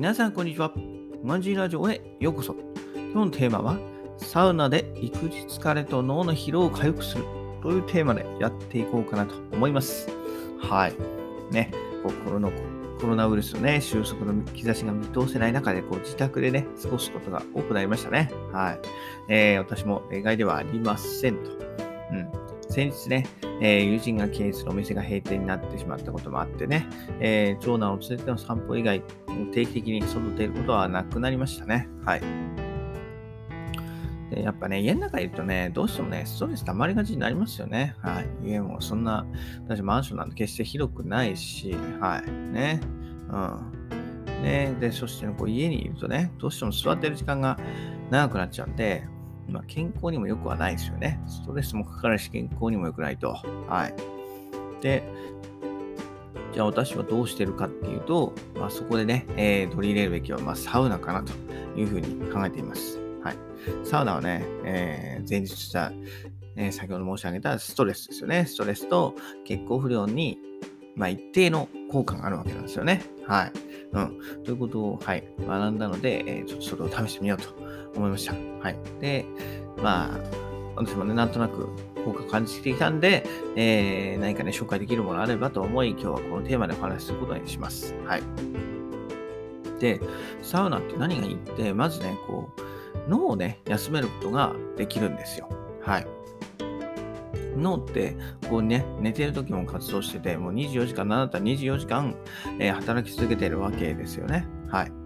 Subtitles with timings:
[0.00, 0.72] 皆さん、こんにちは。
[1.22, 2.56] マンジーラジオへようこそ。
[3.12, 3.78] 今日のテーマは、
[4.16, 7.24] サウナで育児疲れと脳の疲労を回復する
[7.62, 10.08] というテーマでやっていこうかなと思います。
[10.58, 10.94] はい。
[11.52, 11.70] ね、
[12.02, 12.48] こうコロナ
[12.98, 18.30] コロナウイルスのね、収束の兆しが見通せない中で、こう自宅でね、過ごすことが多くなりましたね。
[18.52, 18.78] はい。
[19.28, 21.89] えー、私も例外ではありませんと。
[22.70, 23.26] 先日ね、
[23.60, 26.86] えー、友人が経営するお店が閉店になってしまったこともあってね、
[27.18, 29.02] えー、長男を連れての散歩以外、
[29.52, 31.88] 定期的に外出ることはなくなりましたね。
[32.04, 32.22] はい。
[34.30, 37.96] でやっぱね、家の中にいるとね、どうしてもね、ストレス溜まりがちになりますよね。
[38.00, 38.28] はい。
[38.44, 39.26] 家もそんな、
[39.66, 42.30] 私マンションなんて決して広くないし、はい。
[42.30, 42.80] ね。
[43.28, 44.42] うん。
[44.44, 44.76] ね。
[44.78, 47.58] で、そして、ね、こう家にいるとね、どうしても座ってる時間が
[48.10, 49.02] 長くなっちゃうんで、
[49.50, 51.20] まあ、健康にも良くはないですよね。
[51.26, 53.36] ストレスもかかるし、健康にも良くないと。
[53.68, 53.94] はい。
[54.82, 55.02] で、
[56.52, 61.32] じゃあ私はどうしてるかっていうと、まあ、そこでね、えー、取り入れるべきは、まあ、サウナかなと
[61.78, 62.98] いうふうに考えています。
[63.22, 63.36] はい。
[63.84, 65.92] サウナはね、えー、前日した、
[66.56, 68.46] えー、先ほど申し上げたストレスですよね。
[68.46, 70.38] ストレスと血行不良に、
[70.96, 73.02] まあ、一定の効果があるわけなんですよね。
[73.26, 73.52] はい。
[73.92, 74.42] うん。
[74.44, 77.48] ということを、はい、学んだので、えー、ちょっとそれを試してみようと
[77.96, 78.34] 思いました。
[78.62, 78.76] はい。
[79.00, 79.26] で、
[79.82, 80.18] まあ、
[80.76, 81.68] 私もね、なんとなく
[82.04, 87.94] 効果感じてきたんで、えー、何かね、紹介できるものあればと思い、今日はこのテーマでお話しすることにします。
[88.06, 88.22] はい。
[89.78, 90.00] で、
[90.42, 95.48] サウナって何がいいって、まずね、こう、脳をね、休めることができるんですよ。
[95.82, 96.06] はい。
[97.56, 98.16] 脳って、
[98.48, 102.14] こうね、寝てる時も活動してて、もう24時間、なんだったら24時間、
[102.58, 104.46] えー、働き続けてるわけですよね。
[104.68, 104.99] はい。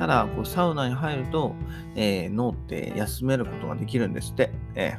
[0.00, 1.54] ただ、こうサウナに入ると、
[1.94, 4.50] えー、脳って休めることができるんですって。
[4.74, 4.94] え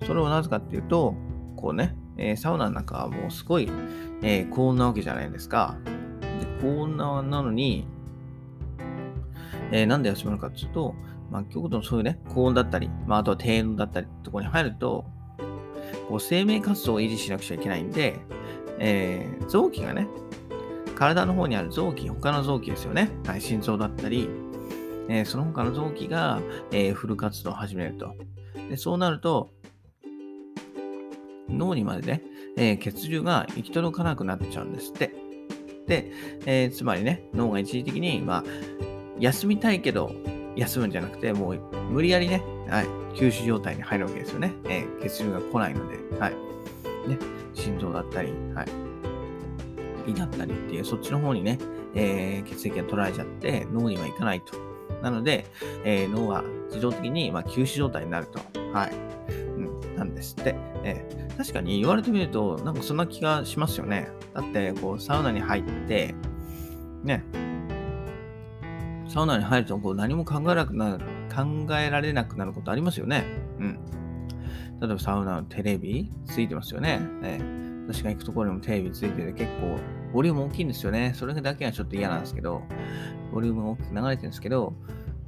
[0.00, 1.16] ー、それはなぜかっていうと、
[1.56, 3.68] こうね、えー、サウナの中はもうすごい、
[4.22, 5.76] え高温なわけじゃないですか。
[6.40, 7.88] で高温なのに、
[9.72, 10.94] えなんで休めるかっていうと、
[11.32, 15.04] まあ、極度のそういうね、高温だったり、まあ、あとは低温だったりとこに入ると、
[16.08, 18.20] こう生命活動を維持しなくちゃいけないんで、
[18.78, 20.06] え、臓器がね、
[20.98, 23.08] 体の方にある臓器、他の臓器ですよね。
[23.24, 24.28] はい、心臓だったり、
[25.08, 26.42] えー、その他の臓器が、
[26.72, 28.16] えー、フル活動を始めると。
[28.68, 29.50] でそうなると、
[31.48, 32.22] 脳にまでね、
[32.56, 35.14] えー、血流が行き届かなくなっちゃうんですって。
[35.86, 36.10] で、
[36.46, 38.44] え、つまりね、脳が一時的に、まあ、
[39.20, 40.10] 休みたいけど、
[40.56, 41.58] 休むんじゃなくて、もう
[41.90, 44.52] 無理やりね、はい、休止状態に入るわけですよね。
[44.68, 46.32] え、血流が来ないので、はい。
[47.08, 47.16] ね、
[47.54, 48.87] 心臓だったり、はい、
[50.14, 51.58] だったりっていう、そっちの方にね、
[51.94, 54.56] えー、血液が取られちゃって脳には行かないと。
[55.02, 55.46] なので、
[55.84, 58.40] えー、脳は自動的に、まあ、休止状態になると。
[58.72, 58.92] はい。
[59.32, 60.54] うん、なんですって。
[60.84, 64.08] えー、確かに言われてみると、なんかそんな気がしますよね。
[64.34, 66.14] だって、こう、サウナに入って、
[67.04, 67.24] ね、
[69.08, 71.04] サウナに入るとこう何も考えなくなる、
[71.34, 73.24] 考えられなくなることありますよね。
[73.58, 73.78] うん。
[74.80, 77.00] 例えばサウナのテレビついてますよね。
[77.22, 79.78] えー、私が行くところにもテレビついてて結構
[80.12, 81.12] ボリューム大きいんですよね。
[81.14, 82.62] それだけはちょっと嫌なんですけど、
[83.32, 84.74] ボリューム大きく流れてるんですけど、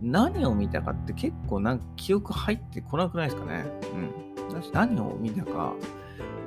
[0.03, 3.65] 何を見たかって結構なんか記憶入ってこなくないですかね。
[3.95, 4.49] うん。
[4.49, 5.75] 私何を見たか、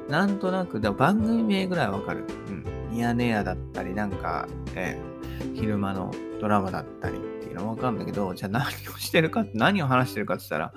[0.10, 2.26] なんとなく、だ番組名ぐらいわかる。
[2.48, 2.66] うん。
[2.92, 10.74] ミヤネ屋だったり、なんか、えー、昼間のドラマだったりっていうのはわかるんだけど、じゃあ何をしてるかって、何を話してるかって言ったら、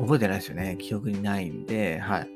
[0.00, 0.76] 覚えてないですよね。
[0.78, 2.28] 記憶にないんで、はい。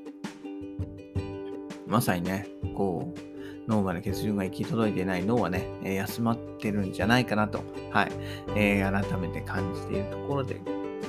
[1.86, 3.25] まさにね、こう、
[3.68, 8.12] 脳まで血流が行き届いてない脳はね、え、休まってるんじゃないかなと、はい、
[8.54, 10.60] えー、改めて感じているところで、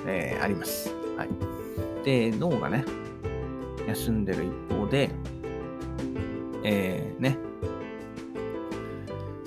[0.06, 0.94] えー、あります。
[1.17, 1.29] はい。
[2.03, 2.84] で、脳がね、
[3.88, 5.09] 休んでる一方で、
[6.63, 7.38] えー、ね、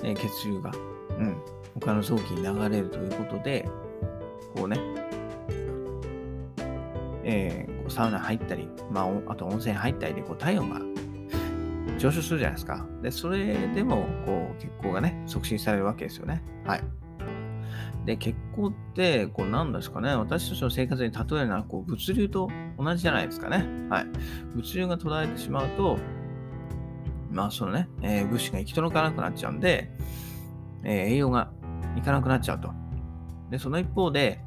[0.03, 0.71] え血流が、
[1.17, 1.35] うん、
[1.79, 3.67] 他の臓器に流れるということで、
[4.55, 4.77] こうね、
[7.23, 10.90] えー、サウナ入ったり、まあ、あと温泉入ったりでこう体温が
[12.01, 12.83] 上昇するじゃないですか。
[13.03, 16.41] で、それでも、こう、血行がね、促進されるわけですよね。
[16.65, 16.83] はい。
[18.05, 22.49] で、血行って、こう、なんですかね、私たちの生活に例えるなら、こう、物流と
[22.79, 23.67] 同じじゃないですかね。
[23.89, 24.05] はい。
[24.55, 25.99] 物流が途絶えてしまうと、
[27.29, 29.91] まあ、そのね、えー、物資が行き届かなくなっちゃうんで、
[30.83, 31.51] えー、栄養が
[31.95, 32.71] いかなくなっちゃうと。
[33.51, 34.43] で、その一方で、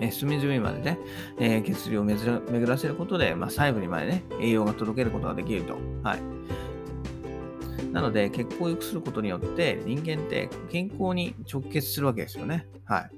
[0.00, 0.98] え隅々までね、
[1.38, 5.74] えー、血流を巡らせることで、まあ、細部にまでね、栄養が届けることができると。
[6.02, 6.20] はい。
[7.92, 12.66] なので、血行を良くすることによって、人間って健康に直結するわけですよね。
[12.84, 13.10] はい。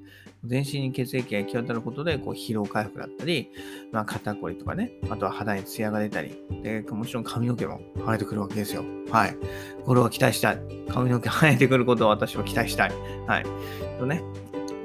[0.44, 3.50] 全身に血液が行き渡ることで、こう疲労回復だったり、
[3.90, 8.84] まあ、肩こりとかね、あとは肌にツヤが出たり、で、もちろん髪の毛も生えてくるわけですよ。
[9.10, 9.36] はい。
[9.84, 10.58] これは期待したい。
[10.88, 12.92] 髪の毛生えてくることを私は期待したい。
[13.26, 13.46] はい。
[13.98, 14.22] とね、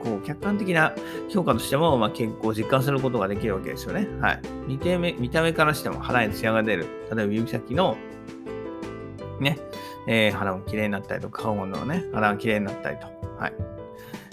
[0.04, 0.94] こう、客観的な
[1.30, 4.08] 評価としても、まあ、健康を実感することができるわけですよね。
[4.20, 4.42] はい。
[4.68, 6.86] 見た目、見た目からしても肌にツヤが出る。
[7.16, 7.98] 例えば指先の、
[9.40, 9.58] ね、
[10.08, 13.08] えー、肌も綺麗になったりとか、顔のね、肌が綺麗になったりと。
[13.38, 13.54] はい。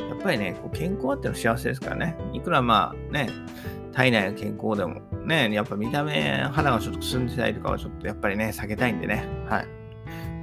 [0.09, 2.17] やっぱりね、こう健康あっての幸せですからね。
[2.33, 3.29] いくらまあね、
[3.93, 9.27] 体内の健康でもね、やっぱ見た目、肌がちょっとくすんでたりとかはちょっとやっぱりね、避けたいんでね。
[9.49, 9.67] はい。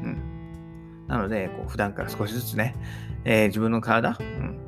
[0.03, 1.05] うん。
[1.07, 2.75] なので、こう普段から少しずつね、
[3.23, 4.17] えー、自分の体、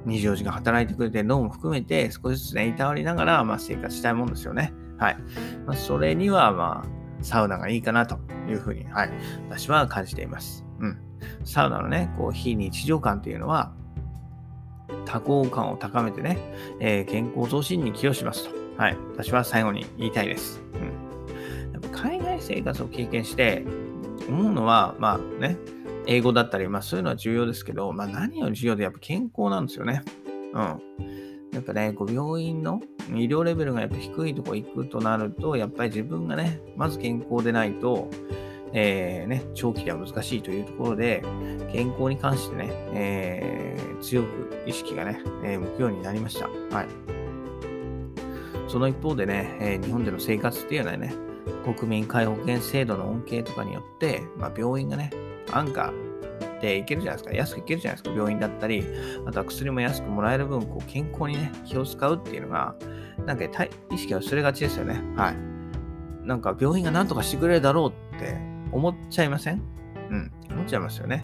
[0.07, 4.73] 24時間働いてくれて、脳も含めて少しずつね、いたわりながら、まあ、生活したいもんですよね。
[4.97, 5.17] はい。
[5.65, 8.19] まあ、それには、まあ、サウナがいいかなと
[8.49, 9.11] いうふうに、はい、
[9.49, 10.65] 私は感じています。
[10.79, 10.97] うん。
[11.43, 13.73] サウナのね、こう、非日常感っていうのは、
[15.05, 16.37] 多幸感を高めてね、
[16.79, 18.81] えー、健康増進に寄与しますと。
[18.81, 18.97] はい。
[19.11, 20.61] 私は最後に言いたいです。
[20.75, 21.73] うん。
[21.73, 23.65] やっぱ海外生活を経験して、
[24.27, 25.57] 思うのは、まあね、
[26.07, 30.01] 英語だったり、まあそういうのは重要ですけど、まあ何より重要でやっぱ健康なんですよね。
[30.53, 30.81] うん。
[31.51, 38.09] やっぱね、こう病院の医療レベルがやっぱ低いとこ行くとなると、やっぱり自分がね、まず健康でないと、
[38.73, 41.23] えー、ね、長期では難しいというところで、
[41.71, 46.47] 健康に関してね、えー、強く意識がね、えー、向くようになりました。
[46.75, 46.87] はい。
[48.67, 51.13] その一方でね、え日本での生活っていうのはね、
[51.63, 55.11] 国民皆保険制度の恩恵とかによって、まあ、病院がね、
[55.51, 55.93] 安価
[56.61, 57.35] で行けるじゃないですか。
[57.35, 58.15] 安く行けるじゃないですか。
[58.15, 58.83] 病院だったり、
[59.25, 62.75] あとは薬も安くもらえる分、こう健康にね、気を使うっていうのが、
[63.25, 63.45] なんか
[63.91, 65.01] 意識は薄れがちですよね。
[65.15, 65.35] はい。
[66.27, 68.37] なんか病院が何とかしてくれるだろうって
[68.71, 69.61] 思っちゃいません？
[70.09, 71.23] うん、思っちゃいますよね。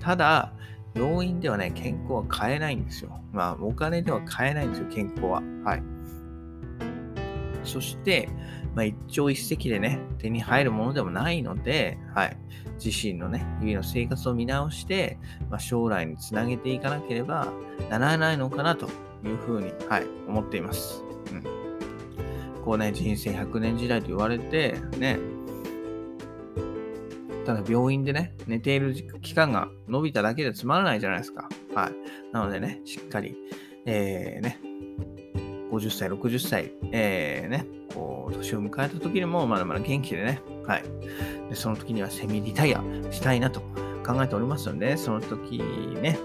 [0.00, 0.52] ただ、
[0.94, 3.20] 病院ではね、健康は買えないんですよ。
[3.32, 5.42] まあ、お金では買えないんですよ、健康は。
[5.64, 5.82] はい。
[7.64, 8.28] そして、
[8.74, 12.36] まあ、一朝一夕でね、手に入るものでもないので、はい。
[12.84, 15.18] 自身のね、日々の生活を見直して、
[15.48, 17.52] まあ、将来につなげていかなければ
[17.88, 18.88] ならないのかなと
[19.24, 21.04] いうふうに、はい、思っています。
[21.32, 22.62] うん。
[22.64, 25.18] こうね、人生100年時代と言われて、ね、
[27.44, 31.48] ただ病院でね、寝ている期間が伸びただけでつまらないじゃないですか。
[31.74, 31.92] はい。
[32.32, 33.36] なのでね、しっかり、
[33.86, 34.58] えー、ね、
[35.74, 40.84] 50歳、60歳、えー、ね、こう、年を迎えた時にも、まだまだ元気でね、はい。
[41.48, 43.60] で、その時にはセミリタイアしたいなと
[44.06, 45.58] 考えておりますので、その時
[46.00, 46.18] ね、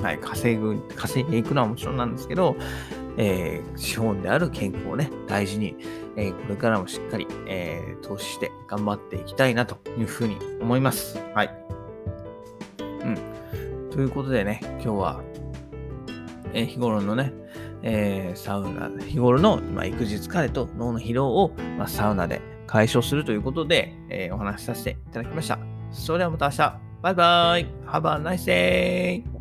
[0.00, 2.56] はい、稼ぐ、稼いでいくのはもちろんなんですけど、
[3.16, 5.76] えー、資本である健康をね、大事に、
[6.16, 11.18] えー、これからもしっかり、えー、投資して頑張っていきたいなというふうに思います。
[11.34, 11.50] はい。
[12.78, 13.18] うん。
[13.90, 15.20] ということでね、今日は、
[16.52, 17.32] えー、日頃のね、
[17.86, 25.58] えー、サウナ、日頃の、まあ、育児疲れと脳の疲労を、まあ、サウナで解消するということで、えー、お話しさせていただきました。
[25.92, 26.80] それではまた明日。
[27.02, 27.66] バイバイ。
[27.86, 29.33] Have a nice day!